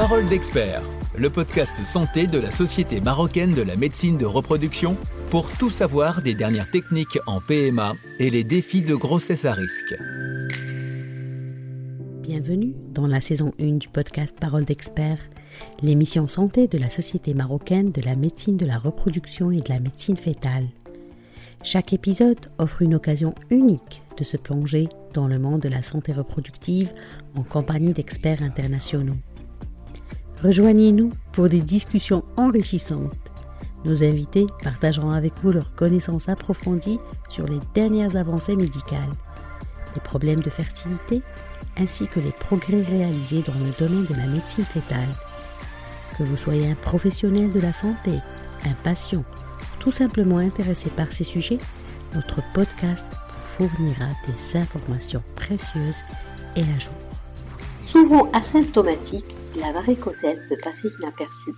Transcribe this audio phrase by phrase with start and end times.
[0.00, 0.80] Parole d'expert,
[1.14, 4.96] le podcast santé de la Société marocaine de la médecine de reproduction
[5.28, 9.94] pour tout savoir des dernières techniques en PMA et les défis de grossesse à risque.
[12.22, 15.18] Bienvenue dans la saison 1 du podcast Parole d'expert,
[15.82, 19.80] l'émission santé de la Société marocaine de la médecine de la reproduction et de la
[19.80, 20.68] médecine fétale.
[21.62, 26.14] Chaque épisode offre une occasion unique de se plonger dans le monde de la santé
[26.14, 26.90] reproductive
[27.36, 29.18] en compagnie d'experts internationaux.
[30.42, 33.12] Rejoignez-nous pour des discussions enrichissantes.
[33.84, 39.14] Nos invités partageront avec vous leurs connaissances approfondies sur les dernières avancées médicales,
[39.94, 41.20] les problèmes de fertilité,
[41.78, 45.14] ainsi que les progrès réalisés dans le domaine de la médecine fétale.
[46.16, 48.12] Que vous soyez un professionnel de la santé,
[48.64, 49.24] un patient,
[49.78, 51.58] tout simplement intéressé par ces sujets,
[52.14, 56.02] notre podcast vous fournira des informations précieuses
[56.56, 56.94] et à jour.
[57.82, 61.54] Souvent asymptomatique, la varicocèle peut passer inaperçue,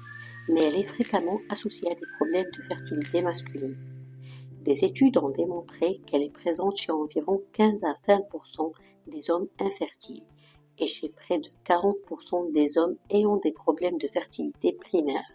[0.49, 3.77] mais elle est fréquemment associée à des problèmes de fertilité masculine.
[4.63, 8.73] Des études ont démontré qu'elle est présente chez environ 15 à 20%
[9.09, 10.23] des hommes infertiles
[10.79, 15.31] et chez près de 40% des hommes ayant des problèmes de fertilité primaire.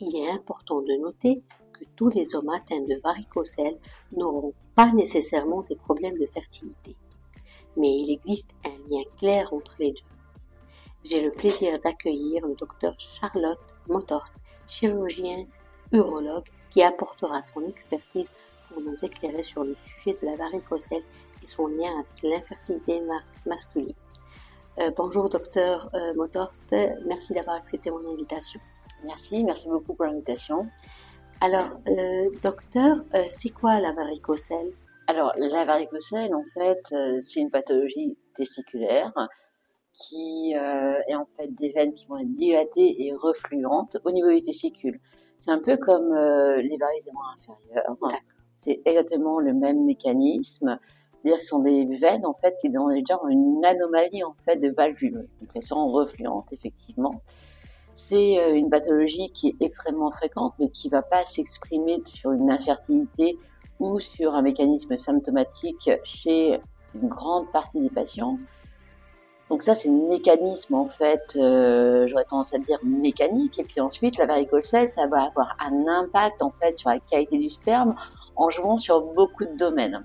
[0.00, 3.78] Il est important de noter que tous les hommes atteints de varicocèle
[4.12, 6.96] n'auront pas nécessairement des problèmes de fertilité,
[7.76, 10.17] mais il existe un lien clair entre les deux
[11.04, 14.34] j'ai le plaisir d'accueillir le docteur Charlotte Motorst,
[14.66, 15.46] chirurgien
[15.92, 18.32] urologue, qui apportera son expertise
[18.68, 21.02] pour nous éclairer sur le sujet de la varicocèle
[21.42, 23.00] et son lien avec l'infertilité
[23.46, 23.94] masculine.
[24.80, 26.62] Euh, bonjour docteur euh, Motorst,
[27.06, 28.60] merci d'avoir accepté mon invitation.
[29.04, 30.68] Merci, merci beaucoup pour l'invitation.
[31.40, 34.72] Alors, euh, docteur, c'est quoi la varicocèle?
[35.06, 36.82] Alors, la varicocèle, en fait,
[37.20, 39.12] c'est une pathologie testiculaire
[39.98, 44.28] qui euh, est en fait des veines qui vont être dilatées et refluentes au niveau
[44.28, 45.00] des testicules.
[45.40, 47.96] C'est un peu comme euh, les varices des bras inférieurs.
[48.58, 50.78] C'est exactement le même mécanisme.
[51.22, 54.56] C'est-à-dire que ce sont des veines en fait qui ont déjà une anomalie en fait
[54.56, 57.20] de valvule, donc elles sont refluentes effectivement.
[57.96, 62.30] C'est euh, une pathologie qui est extrêmement fréquente, mais qui ne va pas s'exprimer sur
[62.30, 63.36] une infertilité
[63.80, 66.60] ou sur un mécanisme symptomatique chez
[66.94, 68.38] une grande partie des patients.
[69.50, 73.58] Donc ça, c'est un mécanisme en fait, euh, j'aurais tendance à dire mécanique.
[73.58, 77.38] Et puis ensuite, la varicocèle, ça va avoir un impact en fait sur la qualité
[77.38, 77.94] du sperme
[78.36, 80.04] en jouant sur beaucoup de domaines.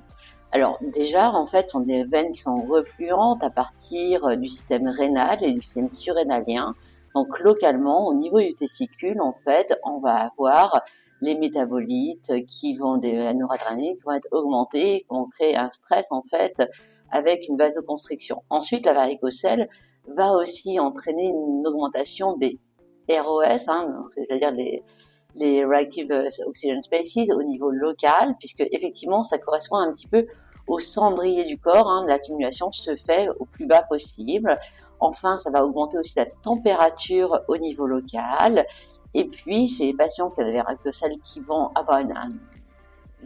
[0.53, 4.47] Alors déjà, en fait, ce sont des veines qui sont refluentes à partir euh, du
[4.47, 6.73] système rénal et du système surrénalien.
[7.13, 10.81] Donc localement, au niveau du testicule, en fait, on va avoir
[11.21, 16.11] les métabolites qui vont des noradrénaline qui vont être augmentés, qui vont créer un stress
[16.11, 16.55] en fait
[17.13, 18.43] avec une vasoconstriction.
[18.49, 19.69] Ensuite, la varicocèle
[20.07, 22.59] va aussi entraîner une augmentation des
[23.07, 24.83] ROS, hein, c'est-à-dire les,
[25.65, 26.11] Reactive
[26.45, 30.27] Oxygen Species au niveau local, puisque effectivement, ça correspond un petit peu
[30.67, 31.87] au cendrier du corps.
[31.87, 34.59] Hein, L'accumulation se fait au plus bas possible.
[34.99, 38.65] Enfin, ça va augmenter aussi la température au niveau local.
[39.15, 42.13] Et puis, chez les patients qui ont des varicocèles qui vont avoir une,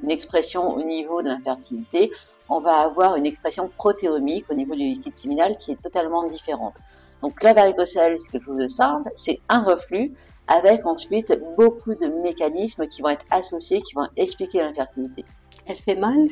[0.02, 2.12] une expression au niveau de l'infertilité,
[2.50, 6.75] on va avoir une expression protéomique au niveau du liquide séminal qui est totalement différente.
[7.22, 10.13] Donc la varicocèle, c'est quelque chose de simple, c'est un reflux
[10.47, 15.25] avec ensuite beaucoup de mécanismes qui vont être associés, qui vont expliquer l'infertilité.
[15.66, 16.28] Elle fait mal?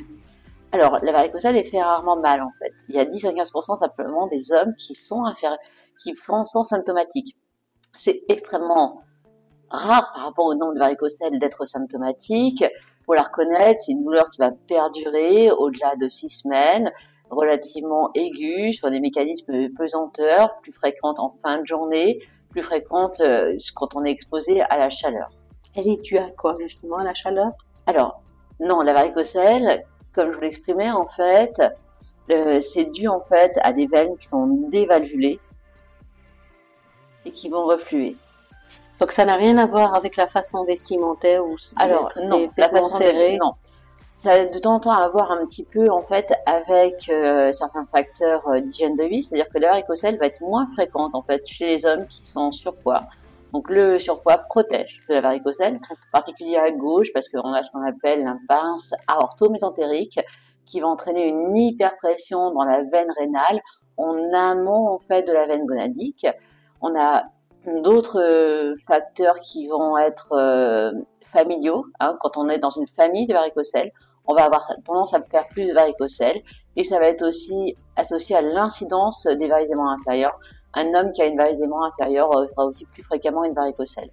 [0.72, 2.72] Alors la varicocèle, elle fait rarement mal en fait.
[2.90, 5.24] Il y a 10 à 15% simplement des hommes qui sont
[6.02, 7.36] qui font sans symptomatique.
[7.98, 9.02] C'est extrêmement
[9.70, 12.64] rare par rapport au nombre de varicocèles d'être symptomatique
[13.06, 16.92] pour la reconnaître, c'est une douleur qui va perdurer au-delà de six semaines,
[17.30, 23.20] relativement aiguë, sur des mécanismes de pesanteur, plus fréquentes en fin de journée, plus fréquentes
[23.22, 25.30] euh, quand on est exposé à la chaleur.
[25.76, 27.52] Elle est due à quoi justement, à la chaleur?
[27.86, 28.22] Alors,
[28.60, 31.62] non, la varicocèle, comme je vous l'exprimais, en fait,
[32.32, 35.40] euh, c'est dû en fait à des veines qui sont dévalvulées
[37.26, 38.16] et qui vont refluer.
[39.00, 42.98] Donc ça n'a rien à voir avec la façon vestimentaire ou alors non, la façon
[42.98, 43.38] serrée.
[43.38, 43.54] Non,
[44.26, 47.54] ça a de temps en temps à voir un petit peu en fait avec euh,
[47.54, 51.22] certains facteurs euh, d'hygiène de vie, c'est-à-dire que la varicocèle va être moins fréquente en
[51.22, 53.04] fait chez les hommes qui sont en surpoids.
[53.54, 57.72] Donc le surpoids protège de la varicocèle, en particulier à gauche parce qu'on a ce
[57.72, 60.20] qu'on appelle un pince aorto-mésentérique
[60.66, 63.62] qui va entraîner une hyperpression dans la veine rénale
[63.98, 66.26] en amont en fait de la veine gonadique.
[66.82, 67.26] On a
[67.68, 70.92] d'autres euh, facteurs qui vont être euh,
[71.34, 71.86] familiaux.
[72.00, 73.92] Hein, quand on est dans une famille de varicocèle,
[74.26, 76.42] on va avoir tendance à faire plus de varicocèle
[76.76, 80.38] et ça va être aussi associé à l'incidence des varices inférieures
[80.74, 84.10] Un homme qui a une varice inférieure fera aussi plus fréquemment une varicocèle.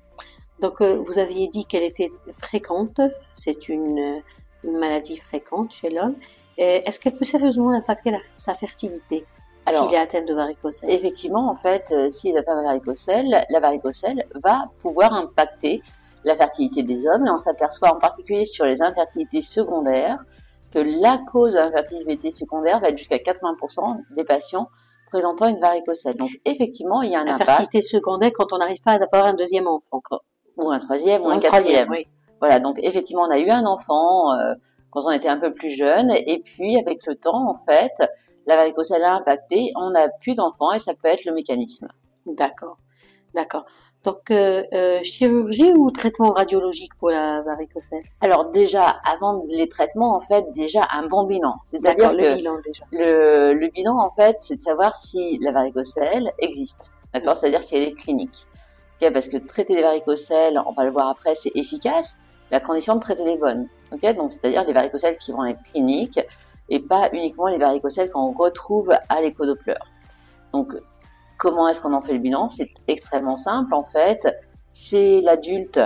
[0.61, 3.01] Donc, vous aviez dit qu'elle était fréquente.
[3.35, 4.23] C'est une,
[4.63, 6.15] maladie fréquente chez l'homme.
[6.57, 9.25] Est-ce qu'elle peut sérieusement impacter sa fertilité?
[9.69, 14.27] S'il est atteint de varicocèle Effectivement, en fait, s'il est atteint de varicocèle, la varicocèle
[14.43, 15.83] va pouvoir impacter
[16.25, 20.19] la fertilité des hommes et on s'aperçoit en particulier sur les infertilités secondaires
[20.73, 24.69] que la cause de l'infertilité secondaire va être jusqu'à 80% des patients
[25.11, 26.17] présentant une varicocèle.
[26.17, 27.43] Donc effectivement, il y a un impact.
[27.43, 30.03] Infertilité secondaire quand on n'arrive pas à avoir un deuxième enfant.
[30.57, 31.91] Ou un troisième, ou, un, quatrième.
[31.91, 32.07] Oui.
[32.41, 34.55] Voilà, donc effectivement, on a eu un enfant euh,
[34.91, 37.93] quand on était un peu plus jeune, et puis avec le temps, en fait,
[38.47, 41.89] la varicocèle a impacté, on n'a plus d'enfants, et ça peut être le mécanisme.
[42.27, 42.77] D'accord,
[43.35, 43.65] d'accord.
[44.05, 50.17] Donc, euh, euh, chirurgie ou traitement radiologique pour la varicocèle Alors déjà, avant les traitements,
[50.17, 51.55] en fait, déjà un bon bilan.
[51.67, 52.85] C'est-à-dire le bilan déjà.
[52.91, 56.95] Le, le bilan, en fait, c'est de savoir si la varicocèle existe.
[57.15, 57.37] D'accord?
[57.37, 58.47] C'est-à-dire si elle est clinique.
[58.97, 62.17] Okay Parce que traiter les varicocèles, on va le voir après, c'est efficace.
[62.51, 63.69] La condition de traiter les bonnes.
[63.93, 66.21] Okay Donc, c'est-à-dire les varicocèles qui vont être cliniques
[66.73, 69.77] et pas uniquement les varicocèles qu'on retrouve à l'échodoppler.
[70.53, 70.75] Donc,
[71.43, 72.47] Comment est-ce qu'on en fait le bilan?
[72.47, 74.21] C'est extrêmement simple en fait.
[74.75, 75.81] Chez l'adulte,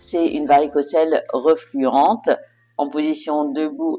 [0.00, 2.28] c'est une varicocèle refluente
[2.76, 3.96] en position debout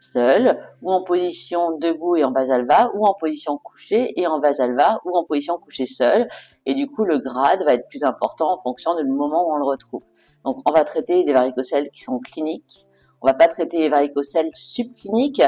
[0.00, 5.00] seule, ou en position debout et en basalva, ou en position couchée et en vasalva,
[5.04, 6.28] ou en position couchée seule.
[6.66, 9.56] Et du coup, le grade va être plus important en fonction du moment où on
[9.56, 10.02] le retrouve.
[10.44, 12.88] Donc, on va traiter des varicocèles qui sont cliniques.
[13.26, 15.42] On va pas traiter les varicocèles subcliniques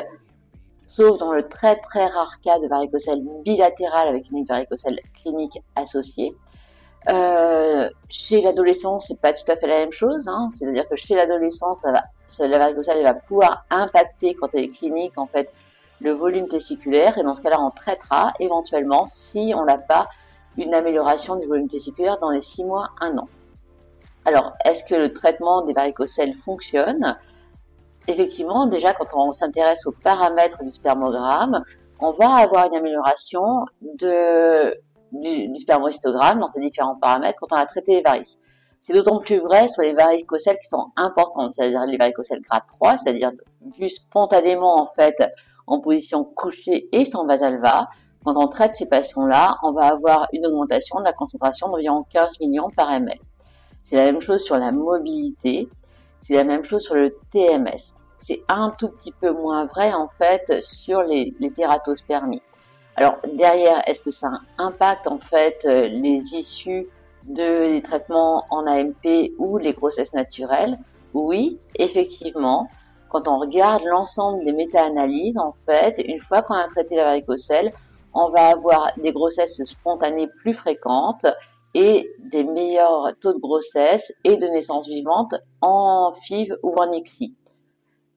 [0.88, 6.34] sauf dans le très très rare cas de varicocèle bilatérale avec une varicocèle clinique associée.
[7.08, 10.26] Euh, chez l'adolescent, c'est pas tout à fait la même chose.
[10.26, 10.48] Hein.
[10.50, 11.74] C'est-à-dire que chez l'adolescent,
[12.40, 15.48] la varicocèle va pouvoir impacter quand elle est clinique en fait
[16.00, 20.08] le volume testiculaire et dans ce cas-là, on traitera éventuellement si on n'a pas
[20.56, 23.28] une amélioration du volume testiculaire dans les 6 mois, 1 an.
[24.24, 27.16] Alors, est-ce que le traitement des varicocèles fonctionne?
[28.08, 31.62] Effectivement, déjà, quand on s'intéresse aux paramètres du spermogramme,
[32.00, 34.74] on va avoir une amélioration de,
[35.12, 38.38] du, du spermohistogramme dans ces différents paramètres quand on a traité les varices.
[38.80, 42.96] C'est d'autant plus vrai sur les varicocèles qui sont importantes, c'est-à-dire les varicocèles grade 3,
[42.98, 43.32] c'est-à-dire
[43.78, 45.16] vu spontanément en fait
[45.66, 47.88] en position couchée et sans vasalva.
[48.24, 52.40] Quand on traite ces patients-là, on va avoir une augmentation de la concentration d'environ 15
[52.40, 53.18] millions par ml.
[53.82, 55.68] C'est la même chose sur la mobilité,
[56.20, 60.08] c'est la même chose sur le TMS c'est un tout petit peu moins vrai en
[60.18, 62.42] fait sur les, les tératospermies.
[62.96, 66.86] Alors derrière, est-ce que ça impacte en fait euh, les issues
[67.24, 70.78] de, des traitements en AMP ou les grossesses naturelles?
[71.14, 72.68] Oui, effectivement.
[73.08, 77.72] Quand on regarde l'ensemble des méta-analyses, en fait, une fois qu'on a traité la varicocèle,
[78.12, 81.24] on va avoir des grossesses spontanées plus fréquentes
[81.80, 87.36] et des meilleurs taux de grossesse et de naissance vivante en FIV ou en ICSI.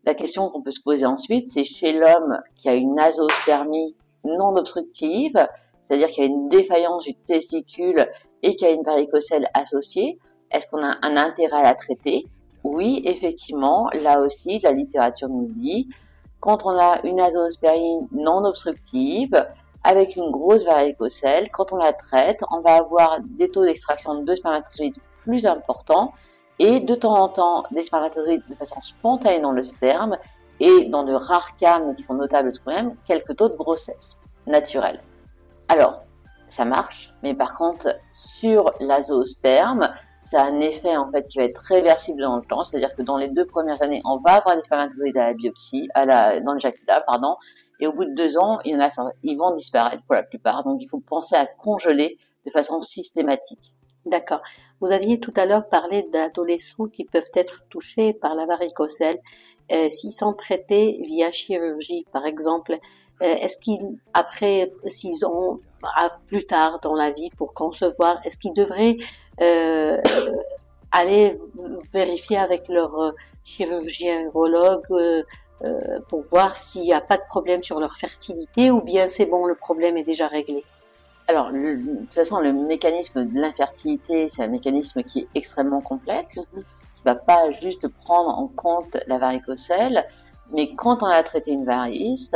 [0.03, 4.55] La question qu'on peut se poser ensuite, c'est chez l'homme qui a une nasospermie non
[4.55, 5.35] obstructive,
[5.83, 8.09] c'est-à-dire qu'il y a une défaillance du testicule
[8.41, 10.17] et qu'il y a une varicocèle associée,
[10.49, 12.25] est-ce qu'on a un intérêt à la traiter?
[12.63, 15.87] Oui, effectivement, là aussi, la littérature nous dit,
[16.39, 19.35] quand on a une nasospermie non obstructive,
[19.83, 24.35] avec une grosse varicocèle, quand on la traite, on va avoir des taux d'extraction de
[24.35, 26.13] spermatozoïdes plus importants
[26.59, 30.17] et de temps en temps des spermatozoïdes de façon spontanée dans le sperme
[30.59, 33.55] et dans de rares cas, mais qui sont notables tout de même, quelques taux de
[33.55, 35.01] grossesse naturelle.
[35.67, 36.03] Alors,
[36.49, 39.89] ça marche, mais par contre, sur l'azosperme,
[40.23, 43.01] ça a un effet en fait qui va être réversible dans le temps, c'est-à-dire que
[43.01, 46.39] dans les deux premières années, on va avoir des spermatozoïdes à la biopsie, à la,
[46.41, 47.35] dans le jacula, pardon,
[47.81, 50.63] et au bout de deux ans, ils vont disparaître pour la plupart.
[50.63, 53.73] Donc, il faut penser à congeler de façon systématique.
[54.05, 54.41] D'accord.
[54.79, 59.19] Vous aviez tout à l'heure parlé d'adolescents qui peuvent être touchés par la varicocèle
[59.71, 62.73] euh, s'ils sont traités via chirurgie, par exemple.
[63.21, 65.59] Euh, est-ce qu'ils, après, s'ils ont
[66.27, 68.97] plus tard dans la vie pour concevoir, est-ce qu'ils devraient
[69.41, 69.97] euh,
[70.91, 71.39] aller
[71.93, 74.85] vérifier avec leur chirurgien urologue
[76.09, 79.45] pour voir s'il n'y a pas de problème sur leur fertilité ou bien c'est bon,
[79.45, 80.63] le problème est déjà réglé
[81.31, 86.35] alors, de toute façon, le mécanisme de l'infertilité, c'est un mécanisme qui est extrêmement complexe,
[86.35, 86.63] qui mhm.
[86.95, 90.05] qui va pas juste prendre en compte la varicocèle,
[90.51, 92.33] mais quand on a traité une varice,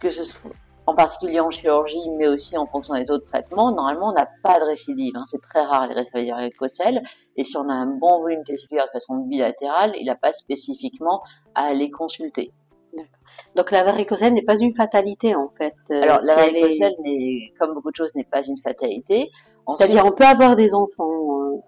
[0.00, 0.50] que ce soit
[0.86, 4.58] en particulier en chirurgie, mais aussi en fonction des autres traitements, normalement, on n'a pas
[4.58, 5.16] de récidive.
[5.16, 5.24] Hein.
[5.28, 7.02] C'est très rare les récidives varicocèles.
[7.36, 11.22] Et si on a un bon volume testiculaire de façon bilatérale, il n'a pas spécifiquement
[11.54, 12.52] à aller consulter.
[13.54, 15.74] Donc la varicocèle n'est pas une fatalité en fait.
[15.90, 16.94] Euh, Alors la varicocèle,
[17.58, 19.30] comme beaucoup de choses, n'est pas une fatalité.
[19.68, 21.62] C'est-à-dire on peut avoir des enfants, euh,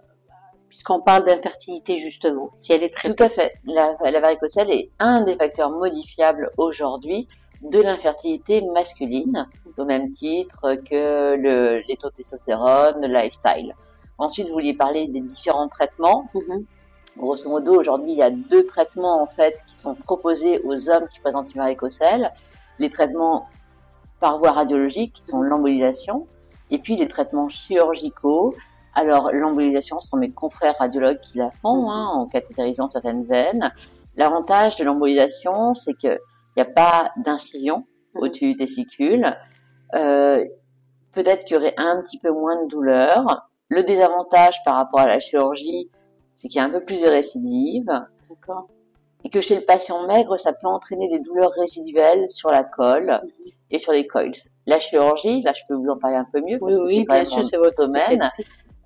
[0.69, 3.55] puisqu'on parle d'infertilité justement, si elle est très Tout à fait.
[3.65, 7.29] La, varicocèle est un des facteurs modifiables aujourd'hui
[7.63, 13.75] de l'infertilité masculine, au même titre que le, les taux de testostérone, le lifestyle.
[14.19, 16.29] Ensuite, vous vouliez parler des différents traitements.
[16.35, 16.65] Mm-hmm.
[17.17, 21.09] Grosso modo, aujourd'hui, il y a deux traitements en fait qui sont proposés aux hommes
[21.13, 22.33] qui présentent une varicocèle.
[22.79, 23.49] Les traitements
[24.21, 26.27] par voie radiologique, qui sont l'embolisation,
[26.71, 28.55] et puis les traitements chirurgicaux.
[28.95, 33.73] Alors, l'embolisation, ce sont mes confrères radiologues qui la font, hein, en cathétérisant certaines veines.
[34.17, 35.95] L'avantage de l'embolisation, c'est
[36.55, 39.37] qu'il n'y a pas d'incision au-dessus du testicule.
[39.95, 40.45] Euh,
[41.15, 43.49] Peut-être qu'il y aurait un petit peu moins de douleur.
[43.69, 45.89] Le désavantage par rapport à la chirurgie,
[46.37, 48.01] c'est qu'il y a un peu plus de récidives.
[48.29, 48.69] D'accord.
[49.23, 53.23] Et que chez le patient maigre, ça peut entraîner des douleurs résiduelles sur la colle
[53.71, 54.35] et sur les coils.
[54.67, 56.59] La chirurgie, là, je peux vous en parler un peu mieux.
[56.59, 58.31] Parce oui, oui, bien sûr, c'est votre domaine.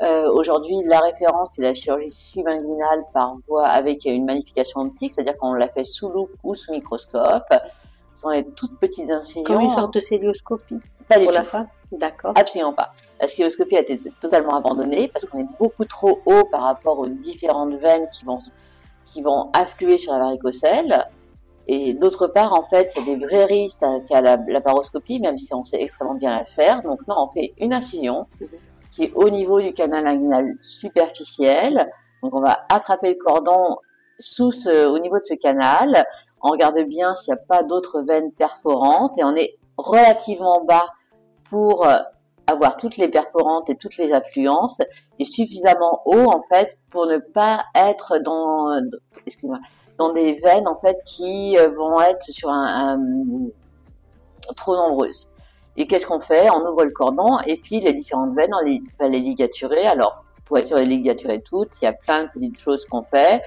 [0.00, 5.37] Euh, Aujourd'hui, la référence, c'est la chirurgie subinguinale par voie avec une magnification optique, c'est-à-dire
[5.38, 7.52] qu'on l'a fait sous loupe ou sous microscope.
[8.14, 9.45] Ce sont des toutes petites incisions.
[9.45, 10.78] Comme une sorte de célioscopie
[11.09, 11.69] Pas pour la femme?
[11.93, 12.33] D'accord.
[12.37, 12.93] Absolument pas.
[13.21, 17.09] La scéloscopie a été totalement abandonnée parce qu'on est beaucoup trop haut par rapport aux
[17.09, 18.38] différentes veines qui vont,
[19.07, 21.07] qui vont affluer sur la varicocèle.
[21.67, 25.21] Et d'autre part, en fait, il y a des vrais risques qu'à la, la, paroscopie,
[25.21, 26.83] même si on sait extrêmement bien la faire.
[26.83, 28.26] Donc non, on fait une incision
[28.99, 31.88] qui est au niveau du canal inguinal superficiel.
[32.23, 33.76] Donc on va attraper le cordon
[34.19, 36.05] sous ce, au niveau de ce canal.
[36.43, 40.87] On regarde bien s'il n'y a pas d'autres veines perforantes et on est relativement bas
[41.49, 41.95] pour euh,
[42.49, 44.81] avoir toutes les perforantes et toutes les affluences
[45.21, 48.67] et suffisamment haut en fait pour ne pas être dans
[49.26, 49.61] excusez-moi
[49.97, 52.99] dans des veines en fait qui euh, vont être sur un,
[54.57, 55.28] trop nombreuses.
[55.81, 56.51] Et qu'est-ce qu'on fait?
[56.51, 59.87] On ouvre le cordon et puis les différentes veines on va les ligaturer.
[59.87, 62.85] Alors pour être sûr de les ligaturer toutes, il y a plein de petites choses
[62.85, 63.43] qu'on fait.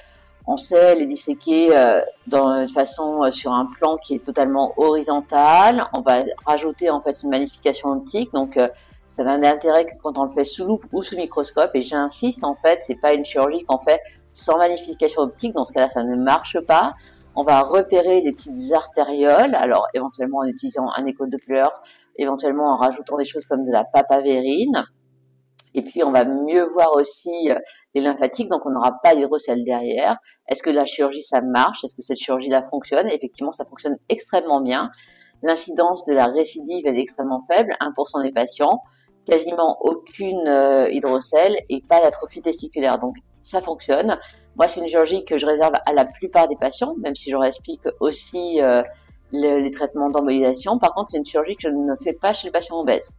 [0.48, 4.74] On sait les disséquer euh, dans, de façon euh, sur un plan qui est totalement
[4.78, 5.86] horizontal.
[5.94, 8.32] On va rajouter en fait une magnification optique.
[8.34, 8.70] Donc euh,
[9.10, 11.72] ça n'a d'intérêt que quand on le fait sous loupe ou sous microscope.
[11.74, 14.00] Et j'insiste en fait, c'est pas une chirurgie qu'on fait
[14.32, 15.54] sans magnification optique.
[15.54, 16.94] Dans ce cas-là, ça ne marche pas.
[17.36, 19.54] On va repérer des petites artérioles.
[19.56, 21.82] Alors éventuellement en utilisant un écho de pleurs,
[22.18, 24.86] éventuellement en rajoutant des choses comme de la papavérine.
[25.74, 27.56] Et puis, on va mieux voir aussi euh,
[27.94, 30.18] les lymphatiques, donc on n'aura pas d'hydrocèles derrière.
[30.48, 31.84] Est-ce que la chirurgie, ça marche?
[31.84, 33.08] Est-ce que cette chirurgie-là fonctionne?
[33.08, 34.92] Effectivement, ça fonctionne extrêmement bien.
[35.44, 38.82] L'incidence de la récidive est extrêmement faible, 1% des patients,
[39.26, 43.00] quasiment aucune euh, hydrocèle et pas d'atrophie testiculaire.
[43.00, 44.20] Donc, ça fonctionne.
[44.58, 47.36] Moi, c'est une chirurgie que je réserve à la plupart des patients, même si je
[47.36, 48.84] leur explique aussi euh,
[49.32, 50.78] les traitements d'embolisation.
[50.78, 53.16] Par contre, c'est une chirurgie que je ne fais pas chez les patients obèses.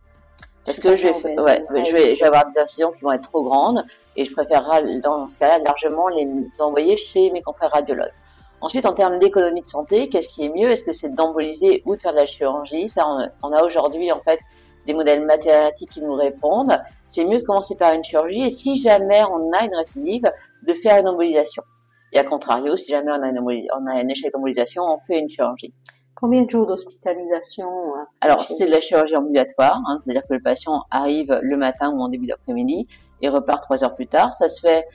[0.64, 3.28] Parce que je vais, ouais, je vais, je vais avoir des incisions qui vont être
[3.28, 3.85] trop grandes
[4.16, 6.28] et je préférerais dans ce cas-là largement les
[6.61, 8.12] envoyer chez mes confrères radiologues.
[8.61, 10.71] Ensuite, en termes d'économie de santé, qu'est-ce qui est mieux?
[10.71, 12.88] Est-ce que c'est d'emboliser ou de faire de la chirurgie?
[12.88, 13.04] Ça,
[13.42, 14.38] on, a aujourd'hui en fait
[14.87, 16.81] des modèles mathématiques qui nous répondent.
[17.09, 20.31] C'est mieux de commencer par une chirurgie et si jamais on a une récidive,
[20.62, 21.64] de faire une embolisation.
[22.12, 25.19] Et à contrario, si jamais on a, une on a un échec d'embolisation, on fait
[25.19, 25.73] une chirurgie.
[26.22, 30.40] Combien de jours d'hospitalisation euh, Alors, c'est de la chirurgie ambulatoire, hein, c'est-à-dire que le
[30.40, 32.86] patient arrive le matin ou en début d'après-midi
[33.22, 34.32] et repart trois heures plus tard.
[34.32, 34.86] Ça se fait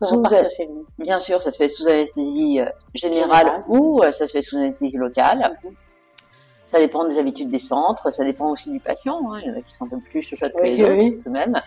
[0.00, 0.22] sous
[1.00, 4.58] bien sûr, ça se fait sous anesthésie euh, générale ou euh, ça se fait sous
[4.58, 5.58] anesthésie locale.
[6.66, 9.18] Ça dépend des habitudes des centres, ça dépend aussi du patient.
[9.32, 9.40] Hein.
[9.42, 11.30] Il y en a qui sont un peu plus chochottes que les autres, tout de
[11.30, 11.60] même.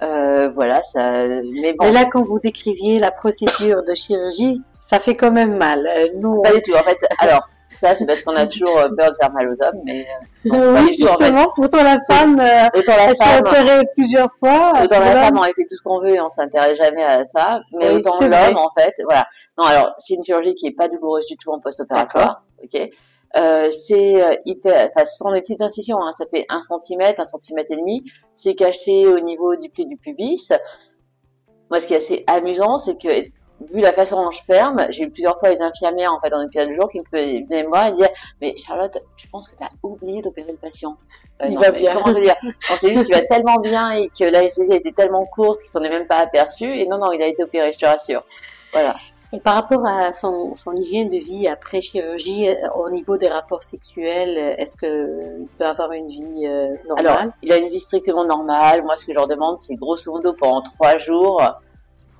[0.00, 1.28] Euh, voilà, ça.
[1.28, 1.92] Mais, bon.
[1.92, 5.86] là, quand vous décriviez la procédure de chirurgie, ça fait quand même mal.
[6.16, 6.72] Nous, pas du tout.
[6.72, 7.46] En fait, alors,
[7.82, 9.82] ça, c'est parce qu'on a toujours euh, peur de faire mal aux hommes.
[9.84, 10.06] Mais,
[10.46, 14.72] euh, oui, justement, pourtant la femme, euh, autant la femme, opéré plusieurs fois.
[14.84, 17.60] Autant la femme, on fait tout ce qu'on veut et on s'intéresse jamais à ça.
[17.72, 19.26] Mais autant l'homme, en fait, voilà.
[19.58, 22.44] Non, alors, c'est une chirurgie qui est pas douloureuse du tout en post-opératoire.
[22.62, 22.90] Ok.
[23.34, 27.24] Euh, c'est hyper, enfin, ce sont des petites incisions, hein, ça fait un centimètre, un
[27.24, 28.04] centimètre et demi.
[28.36, 30.52] C'est caché au niveau du pli du pubis.
[31.70, 33.08] Moi, ce qui est assez amusant, c'est que
[33.72, 36.40] vu la façon dont je ferme, j'ai eu plusieurs fois les infirmières en fait dans
[36.40, 39.56] une période de jour qui me venaient moi et disaient mais Charlotte, je pense que
[39.56, 40.96] tu as oublié d'opérer le patient.
[41.42, 41.94] Euh, il va bien.
[42.02, 42.34] Comment dire?
[42.78, 45.82] C'est juste qu'il va tellement bien et que l'anesthésie a été tellement courte qu'il s'en
[45.82, 48.24] est même pas aperçu et non non, il a été opéré, je te rassure.
[48.72, 48.96] Voilà.
[49.34, 53.28] Et par rapport à son, son hygiène de vie après chirurgie, euh, au niveau des
[53.28, 57.06] rapports sexuels, est-ce qu'il peut avoir une vie euh, normale?
[57.06, 58.82] Alors, il a une vie strictement normale.
[58.82, 61.40] Moi, ce que je leur demande, c'est grosso modo pendant trois jours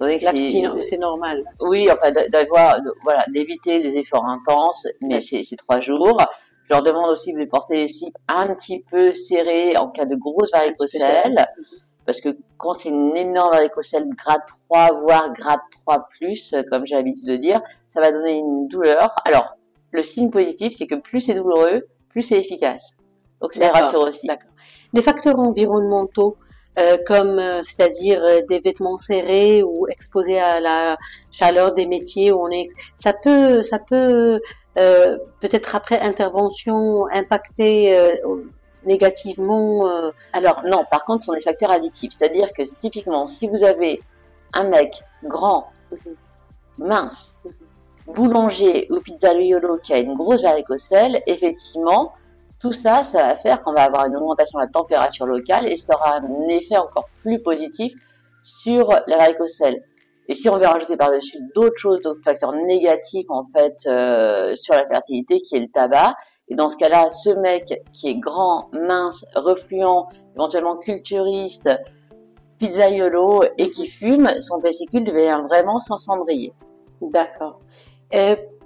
[0.01, 1.45] c'est normal.
[1.61, 6.21] Oui, enfin, d'avoir, voilà, d'éviter les efforts intenses, mais c'est trois jours.
[6.65, 10.15] Je leur demande aussi de porter les slips un petit peu serrés en cas de
[10.17, 11.47] grosse varicocèle.
[12.05, 16.97] Parce que quand c'est une énorme varicocèle grade 3, voire grade 3 plus, comme j'ai
[16.97, 19.15] l'habitude de dire, ça va donner une douleur.
[19.25, 19.57] Alors,
[19.93, 22.97] le signe positif, c'est que plus c'est douloureux, plus c'est efficace.
[23.41, 24.29] Donc, ça rassure aussi.
[24.93, 26.37] Des facteurs environnementaux,
[26.79, 30.97] euh, comme euh, c'est-à-dire euh, des vêtements serrés ou exposés à la
[31.31, 34.41] chaleur des métiers où on est ça peut ça peut
[34.75, 37.95] peut-être après intervention impacter
[38.87, 39.87] négativement
[40.33, 42.14] alors non par contre ce sont des facteurs additifs.
[42.17, 44.00] C'est-à-dire que typiquement si vous avez
[44.55, 45.67] un mec grand
[46.79, 47.38] mince
[48.07, 52.14] boulanger ou pizzaiolo qui a une grosse varicocèle effectivement
[52.62, 55.75] tout ça, ça va faire qu'on va avoir une augmentation de la température locale et
[55.75, 57.92] ça aura un effet encore plus positif
[58.45, 59.83] sur la varicocèle.
[60.28, 64.75] Et si on veut rajouter par-dessus d'autres choses, d'autres facteurs négatifs en fait euh, sur
[64.75, 66.14] la fertilité, qui est le tabac,
[66.49, 71.69] et dans ce cas-là, ce mec qui est grand, mince, refluent, éventuellement culturiste,
[72.59, 76.52] pizzaiolo et qui fume, son testicule devient vraiment sans cendrier.
[77.00, 77.59] D'accord.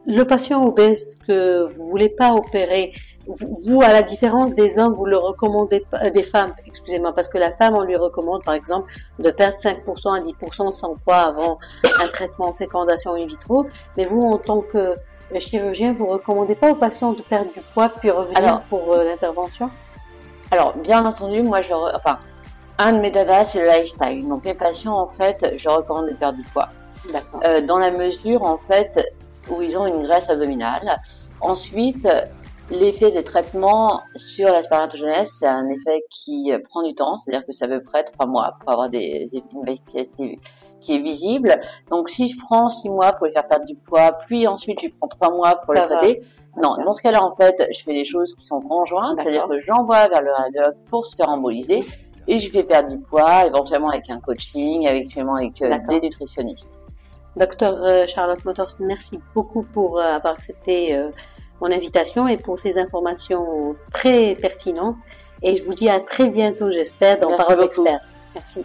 [0.07, 2.93] Le patient obèse que vous voulez pas opérer,
[3.27, 7.29] vous, à la différence des hommes, vous le recommandez pas, euh, des femmes, excusez-moi, parce
[7.29, 10.95] que la femme, on lui recommande, par exemple, de perdre 5% à 10% de son
[10.95, 11.59] poids avant
[12.01, 13.67] un traitement fécondation in vitro.
[13.97, 14.95] Mais vous, en tant que
[15.41, 19.71] chirurgien, vous recommandez pas aux patients de perdre du poids puis revenir pour euh, l'intervention?
[20.53, 22.19] Alors, bien entendu, moi, je, enfin,
[22.79, 24.29] un de mes dadas, c'est le lifestyle.
[24.29, 26.69] Donc, mes patients, en fait, je recommande de perdre du poids.
[27.45, 29.05] Euh, dans la mesure, en fait,
[29.51, 30.97] où ils ont une graisse abdominale.
[31.41, 32.09] Ensuite,
[32.69, 37.53] L'effet des traitements sur la spermatogenèse, c'est un effet qui prend du temps, c'est-à-dire que
[37.53, 40.11] ça veut près trois mois pour avoir des effets
[40.81, 41.61] qui est visible.
[41.91, 44.89] Donc si je prends six mois pour lui faire perdre du poids, puis ensuite je
[44.99, 46.23] prends trois mois pour le traiter,
[46.61, 49.61] non, dans ce cas-là, en fait, je fais des choses qui sont conjointes, c'est-à-dire que
[49.61, 51.85] j'envoie vers le radiologue pour se faire emboliser
[52.27, 56.81] et je fais perdre du poids, éventuellement avec un coaching, éventuellement avec euh, des nutritionnistes.
[57.37, 60.99] Docteur euh, Charlotte Motors, merci beaucoup pour euh, avoir accepté
[61.61, 64.97] mon invitation et pour ces informations très pertinentes.
[65.43, 68.01] Et je vous dis à très bientôt, j'espère, dans Parole Expert.
[68.35, 68.65] Merci.